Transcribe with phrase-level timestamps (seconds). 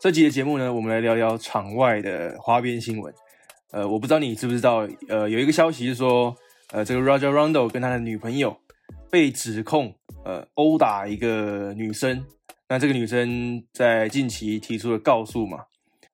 [0.00, 3.12] 这集的节目呢，我们来聊聊场外的花边新闻。
[3.70, 6.34] 呃，我不知道你知不知道，呃，有一个消息是说，
[6.72, 8.56] 呃，这个 Roger Rondo 跟他的女朋友
[9.10, 12.24] 被指控，呃，殴打一个女生。
[12.70, 15.58] 那这个女生在近期提出了告诉嘛？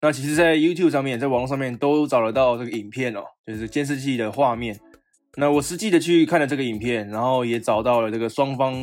[0.00, 4.80] 那其实，在 YouTube 上面，在网络上面都找得到这个影片哦，就是监视器的画面。
[5.36, 8.74] 那我实际的去看了这个影片，然后也找到了这个双方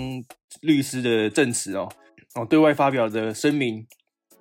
[0.61, 1.89] 律师的证词哦，
[2.35, 3.83] 哦，对外发表的声明。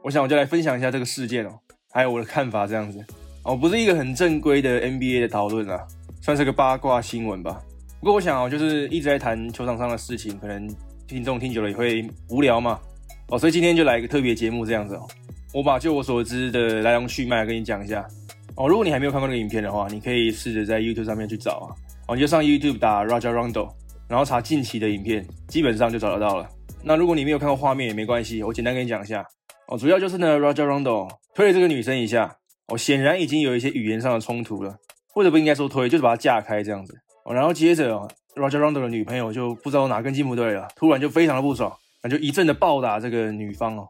[0.02, 1.50] 我想我就来分享一下这个事件哦，
[1.92, 3.04] 还有我的看法这样子
[3.44, 5.78] 哦，不是一个很正规的 NBA 的讨论啊，
[6.22, 7.60] 算是个八卦新闻吧。
[8.00, 10.66] 不过我想哦，就是一直在谈球场上的事情，可能
[11.06, 12.80] 听众听久了也会无聊嘛，
[13.28, 15.06] 哦，所以今天就来一个特别节目这样子哦，
[15.52, 18.06] 我把就我所知的来龙去脉跟你讲一下
[18.54, 18.66] 哦。
[18.66, 21.68] 如果你还没有看过那个影片的话，你可以试着在 YouTube 上面去找啊，
[22.08, 23.68] 哦，你就上 YouTube 打 Roger Rondo，
[24.08, 26.48] 然后查近期的影片，基本上就找得到了。
[26.82, 29.22] 那如果你没有看过画面也没关系，我简单跟你讲一下。
[29.70, 34.76] 哦，主要就是呢，Roger Rondo 推了这个女生一下，哦，显然已经有一些语言上的冲突了，
[35.14, 36.98] 或者不应该说推，就是把她架开这样子。
[37.24, 43.88] 哦，然后接着哦，Roger Rondo 的女朋友就不知道哪根筋不对了，突然就非常的不爽，那就一阵的暴打这个女方哦，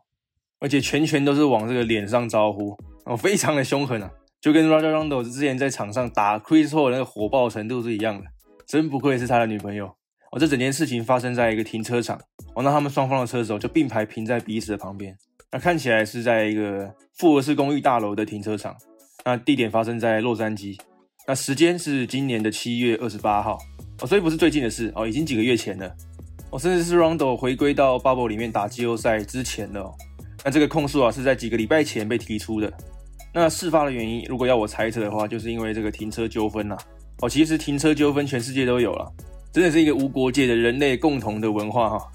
[0.59, 8.27] 而且拳拳都是往这个脸上招呼，哦，非常的凶狠啊，就跟 Roger Rondo 之前在场上打 Chris Paul 那个火爆程度是一样的，
[8.67, 9.87] 真不愧是他的女朋友。
[10.33, 12.21] 哦，这整件事情发生在一个停车场，
[12.55, 15.17] 哦，那他们双方的车手就并排停在彼此的旁边。
[15.53, 18.77] 那看起来是在一个复合式公寓大楼的停车场，
[19.25, 20.79] 那地点发生在洛杉矶，
[21.27, 23.59] 那时间是今年的七月二十八号
[24.01, 25.93] 哦，所以不是最近的事哦，已经几个月前了
[26.51, 29.93] 哦，甚至是 Rondo 回归到 Bubble 里面打季后赛之前了。
[30.45, 32.73] 那这个控诉啊是在几个礼拜前被提出的。
[33.35, 36.77] 那事发的原因，如果要我猜测的话，就是因为这个停车纠纷呐。
[37.23, 39.13] 哦，其实停车纠纷全世界都有了，
[39.53, 42.13] 真的是一个无国界的人类共同的文化哈。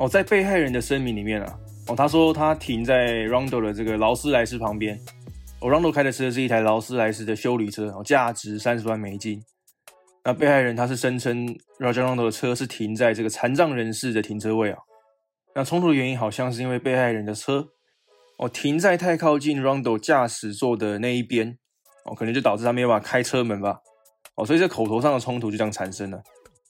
[0.00, 1.58] 哦，在被害人的声明里面啊。
[1.88, 5.00] 哦，他说他停在 Rondo 的这个劳斯莱斯旁边。
[5.60, 9.42] 哦，Rondo 开的车是一台劳斯莱斯的修理车，哦，价值三十万美金。
[10.22, 11.46] 那被害人他是声称
[11.78, 14.78] Roger Rondo 的车是停在这个残障人士的停车位啊。
[15.54, 17.66] 那冲突的原因好像是因为被害人的车
[18.36, 21.58] 哦停在太靠近 Rondo 驾驶座的那一边，
[22.04, 23.80] 哦，可能就导致他没有办法开车门吧。
[24.36, 26.22] 哦，所以这口头上的冲突就这样产生了，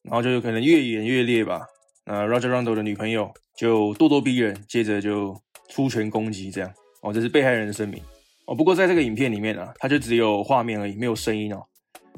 [0.05, 1.67] 然后就有可能越演越烈吧。
[2.07, 5.35] 那 Roger Rondo 的女朋友就咄咄逼人，接着就
[5.69, 8.01] 出拳攻击，这样哦，这是被害人的声明
[8.47, 8.55] 哦。
[8.55, 11.61] 不过在这个影片里面啊，它就只有画面而已，没有声音哦，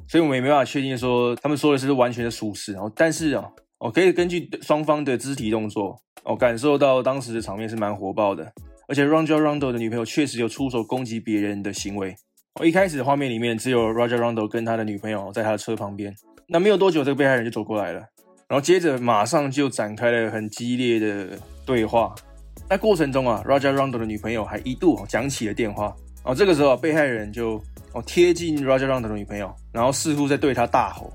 [0.06, 2.92] 所以我们也没办法确定说他们说的是完全的属实哦。
[2.94, 8.52] 但是啊，哦，可以根据双方的肢体动作哦，感受到当时的场面是蛮火爆的，
[8.86, 12.14] 而且 Roger Rondo 的女朋友确实有出手攻击别人的行为
[12.56, 12.66] 哦。
[12.66, 16.14] 一开始画面里面只有 Roger Rondo 跟他的女朋友在他的车旁边，
[16.48, 18.04] 那没有多久，这个被害人就走过来了。
[18.50, 22.12] 然后接着马上就展开了很激烈的对话。
[22.68, 25.94] 在过程中啊，Roger Rondo 的女朋友还一度讲起了电话。
[26.24, 27.62] 哦，这个时候被害人就
[27.92, 31.12] 哦贴近 Roger Rondo 的女朋友，然后似乎在对他大吼。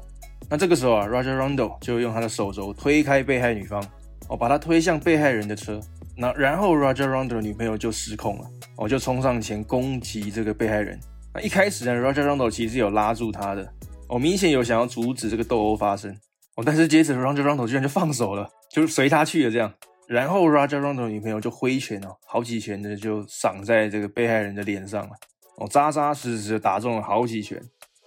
[0.50, 3.86] 那这个时候啊，Roger Rondo 就用他的手肘推开被害女方，
[4.30, 5.78] 哦，把他推向被害人的车。
[6.16, 10.98] 那然后 Roger Rondo 的女朋友就失控了，哦，就冲上前攻击这个被害人。
[11.34, 13.70] 那一开始呢，Roger Rondo 其实有拉住他的，
[14.08, 16.16] 哦，明显有想要阻止这个斗殴发生。
[16.56, 19.74] 哦，但是接着 Roger Rondo 居然就放手了，就是随他去了这样。
[20.08, 25.10] 然后 Roger Rondo 女朋友就挥拳哦，好几拳的就赏在这个被害人的脸上了，
[25.58, 27.62] 哦，扎扎实实的打中了好几拳，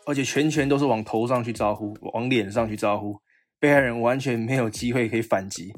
[0.06, 3.20] 而且拳拳都是往头上去招呼，往脸上去招呼，
[3.59, 5.72] 被害人完全没有机会可以反击。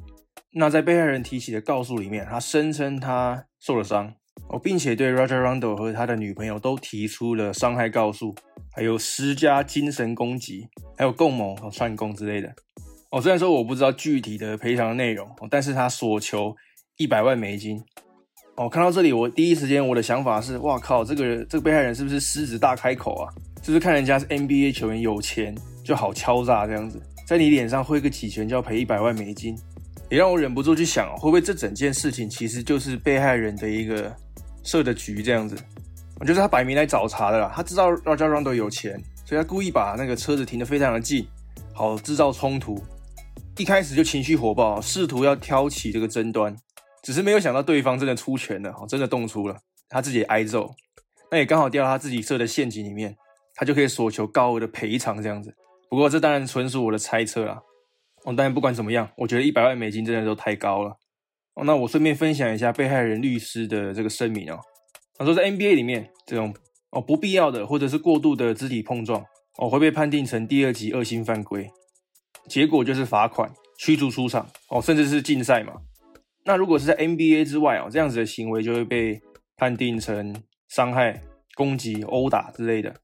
[0.52, 4.14] 那在被害人提起的告诉里面，他声称他受了伤。
[4.52, 8.34] 哦，并且对 Roger Rondo 和他的女朋友都提出了伤害告诉，
[8.72, 10.66] 还有施加精神攻击，
[10.98, 12.52] 还有共谋和串供之类的。
[13.12, 16.52] 哦，虽然说我不知道具体的赔偿内容，哦但是他所求
[16.96, 17.80] 一百万美金。
[18.56, 23.32] 哦，看到这里，我第一时间我的想法是：哇靠，这个这个被害人是不是狮子大开口啊？
[23.62, 29.56] 就是看人家是 NBA 球员有钱就好敲诈这样子，在你脸上挥个几拳就要赔一百万美金？
[30.10, 34.12] 也让我忍不住去想，会不会这整件事情其实就是被害人的一个。
[34.62, 35.56] 设的局这样子，
[36.18, 37.52] 我觉得他摆明来找茬的啦。
[37.54, 41.26] 他知道 Roger Rondo 有钱，所以他故意把那个车子停得非常的近，
[41.72, 42.82] 好制造冲突。
[43.56, 46.56] 一开始就情绪火爆，试图要挑起这个争端，
[47.02, 49.56] 只是没有想到对方真的出拳了，真的动粗了，
[49.88, 50.74] 他自己挨揍，
[51.30, 53.14] 那也刚好掉到他自己设的陷阱里面，
[53.54, 55.54] 他就可以索求高额的赔偿这样子。
[55.90, 57.60] 不过这当然纯属我的猜测啦。
[58.24, 60.94] 哦，但不管怎么样，我觉得一百万美金真的都太高了。
[61.64, 64.58] 那我顺便分享一下被害人律师的这个声明哦。
[65.16, 66.54] 他说，在 NBA 里面，这种
[66.90, 69.24] 哦不必要的或者是过度的肢体碰撞
[69.58, 71.68] 哦，会被判定成第二级恶性犯规，
[72.48, 75.74] 结果就是罚款、驱逐出场哦，甚至是禁赛嘛。
[76.44, 79.20] 那如果是在 NBA 之外哦，这样子的行为就会被
[79.56, 80.34] 判定成
[80.68, 81.22] 伤害、
[81.54, 82.94] 攻击、殴打之类的。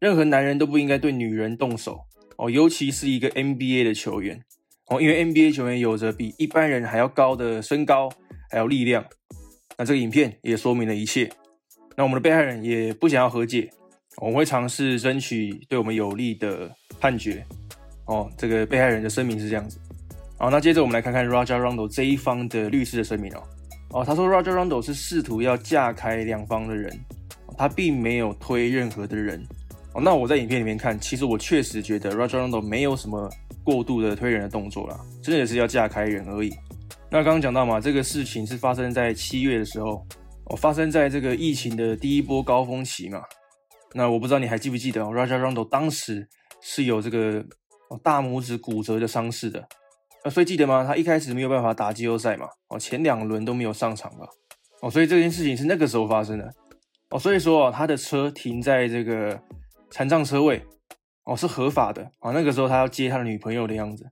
[0.00, 2.00] 任何男人都不应该对女人动手
[2.38, 4.42] 哦，尤其是一个 NBA 的球员
[4.88, 8.08] 哦，因为 NBA 球员有着比一般人还要高的身高，
[8.50, 9.04] 还有力量。
[9.76, 11.30] 那这个影片也说明了一切。
[11.96, 13.68] 那我们的被害人也不想要和解，
[14.18, 17.44] 我们会尝试争取对我们有利的判决。
[18.06, 19.78] 哦，这个被害人的声明是这样子。
[20.38, 23.42] 好，那接着我们来看看 Roger Rondo 这一方的律师的声明哦。
[23.90, 26.96] 哦，他说 Roger Rondo 是试图要架开两方的人，
[27.58, 29.44] 他并没有推任何的人。
[29.94, 33.28] 哦，那我在影片里面看，其实我确实觉得 Roger Rondo 没有什么
[33.66, 36.54] 过度的推人的动作啦，真的是要架开人而已。
[37.10, 40.06] 那刚刚讲到嘛，这个事情是发生在七月的时候，
[40.44, 43.20] 哦，发生在这个疫情的第一波高峰期嘛。
[43.92, 46.28] 那我不知道你还记不记得哦，Roger Rondo 当时
[46.62, 47.44] 是有这个
[48.04, 49.66] 大拇指骨折的伤势的。
[50.22, 50.84] 呃，所以记得吗？
[50.86, 54.26] 他一开始没有办法打季后赛嘛，哦，前两轮都没有上场吧，
[54.82, 56.48] 哦，所以这件事情是那个时候发生的。
[57.10, 59.36] 哦，所以说他的车停在这个。
[59.88, 60.60] 残障车位
[61.26, 64.04] 哦是合法的啊，那个时候他要接他的女朋友的样子，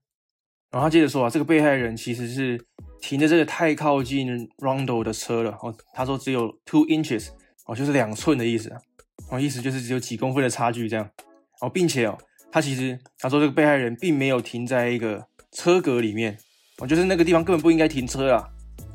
[0.71, 2.63] 然后他接着说啊，这个被害人其实是
[3.01, 7.29] 停的这个太靠近 Rondo 的车了哦，他说只有 two inches
[7.67, 8.71] 哦，就是两寸的意思，
[9.31, 11.09] 哦意思就是只有几公分的差距这样。
[11.61, 12.19] 哦，并且哦，
[12.51, 16.37] 他其实他说这个被害人并没有停在一个车格里面
[16.79, 18.45] 哦，就是那个地方根本不应该停车啊。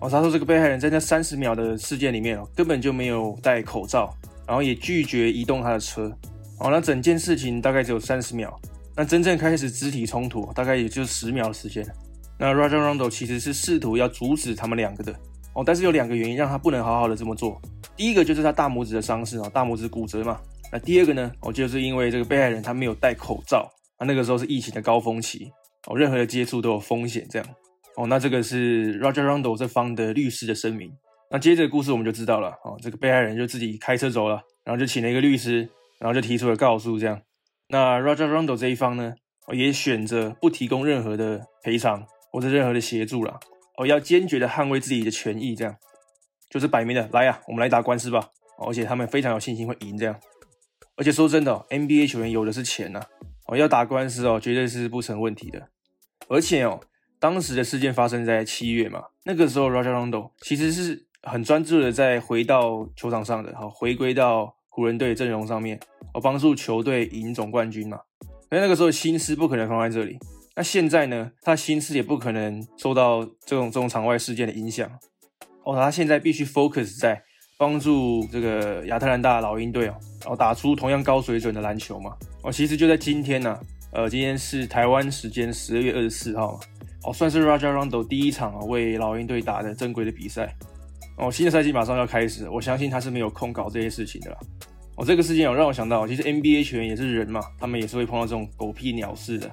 [0.01, 4.13] 哦，他说这个被害人在那三十秒的事件里面哦，根本就没有戴口罩，
[4.45, 6.13] 然后也拒绝移动他的车。
[6.60, 8.54] 哦，那整件事情大概只有三十秒，
[8.96, 11.86] 那真正开始肢体冲突大概也就十秒的时间。
[12.38, 15.14] 那 Roger Rondo 其实是试图要阻止他们两个的
[15.54, 17.62] 哦，但是有两个原因让他不能好好的这么做。
[17.96, 20.40] 第一个就是他大拇指的伤势哦，大拇指骨折嘛。
[20.72, 25.52] 那第二个呢，哦，就是因为这个被害人他没有戴口罩啊，那个时候是疫情的高峰期
[25.88, 27.48] 哦，任何的接触都有风险这样。
[27.96, 30.92] 哦，那这个是 Roger Rondo 这方的律师的声明。
[31.32, 35.70] 那接着故事我们就知道了哦，这个被害人就自己开车走了，然后就请了一个律师。
[36.00, 37.22] 然后就提出了告诉，这样，
[37.68, 39.16] 那 Roger Rondo 这一方呢，
[39.51, 43.40] 也选择不提供任何的赔偿或者任何的协助了，
[43.78, 45.75] 哦，要坚决的捍卫自己的权益，这样，
[46.50, 48.30] 就是摆明的来呀，我们来打官司吧，
[48.66, 50.18] 而且他们非常有信心会赢，这样，
[50.96, 53.01] 而且说真的，NBA 球员有的是钱呐，
[53.48, 55.68] 哦，要打官司哦，绝对是不成问题的，
[56.30, 56.80] 而且哦，
[57.19, 64.56] 当时的事件发生在七月嘛，那个时候 Roger Rondo 其实是很专注的在回到球场上的，好，回归到。
[64.69, 65.80] 湖人队阵容上面，
[66.13, 68.00] 我帮助球队赢总冠军嘛？
[68.50, 70.18] 所以那个时候心思不可能放在这里。
[70.56, 71.31] 那现在呢？
[71.42, 74.89] 他心思也不可能受到这种这种场外事件的影响。
[75.63, 77.21] 哦，他现在必须 focus 在
[77.57, 82.13] 帮助这个亚特兰大老鹰队哦，然后打出同样高水准的篮球嘛。
[82.44, 83.57] 哦，其实就在今天呢，
[83.94, 86.60] 呃，今天是台湾时间十二月二十四号嘛。
[87.06, 90.54] 哦，算是 Roger Rondo 第一场啊为老鹰队打的正规的比赛。
[91.18, 94.38] 哦，新的赛季马上要开始，我相信他是没有空搞这些事情的啦。
[95.00, 99.50] 哦，这个事件有让我想到，其实 NBA 球员也是人嘛，他们也是会碰到这种狗屁鸟事的，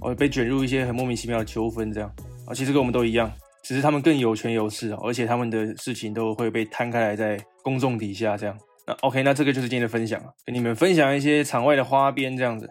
[0.00, 2.10] 哦，被卷入一些很莫名其妙的纠纷这样。
[2.46, 3.30] 啊，其实跟我们都一样，
[3.62, 8.56] 只是他们更有权有势而且他们的事情都会被摊开来在公众底下这样。
[8.86, 12.70] 那 OK，那这个就是今天的分享了，跟你们分享一些场外的花边这样子。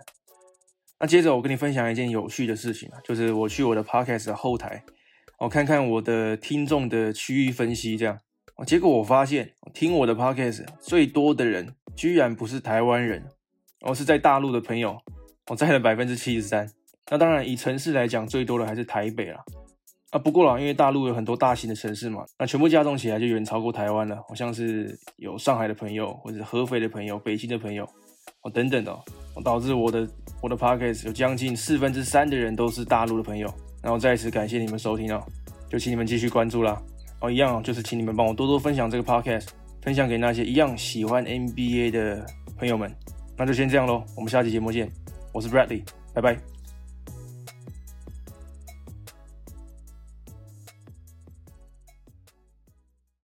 [1.00, 4.83] 那接着我跟你分享一件有趣的事情啊，就是我去我的 Podcast 后台，
[5.38, 8.17] 我看看我的听众的区域分析这样。
[8.65, 11.75] 结果我发现听我的 Podcast 最多的人。
[11.96, 13.24] 居然不是台湾人，
[13.82, 14.98] 而是在大陆的朋友，
[15.48, 16.70] 我占了百分之七十三。
[17.10, 19.44] 那当然以城市来讲，最多的还是台北啦。
[20.12, 24.16] 啊，不过啦，因为大陆有很多大型的城市嘛，那全部加总起来就远超过台湾了。
[24.28, 27.84] 好像是有上海的朋友，或者合肥的朋友，北京的朋友，
[28.42, 28.92] 哦等等的，
[29.34, 30.08] 哦导致我的
[30.42, 33.54] 我的 Podcast 有将近四分之三的人都是大陆的朋友。
[33.84, 35.24] 然后再次感谢你们收听哦，
[35.70, 36.82] 就请你们继续关注啦。
[37.20, 39.50] 哦，一样就是请你们帮我多多分享这个 Podcast。
[39.86, 42.25] 分享给那些一样喜欢 NBA 的
[42.58, 42.92] 朋友们，
[43.38, 44.92] 那就先这样喽，我们下期节目见，
[45.32, 46.54] 我是 Bradley，拜拜。